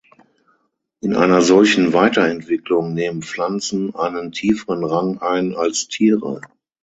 In 1.01 1.15
einer 1.15 1.43
solchen 1.43 1.93
„Weiterentwicklung“ 1.93 2.95
nehmen 2.95 3.21
Pflanzen 3.21 3.93
einen 3.93 4.31
tieferen 4.31 4.83
Rang 4.83 5.19
ein 5.19 5.55
als 5.55 5.89
Tiere. 5.89 6.41